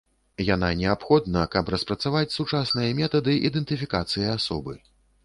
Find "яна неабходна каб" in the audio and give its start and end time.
0.45-1.69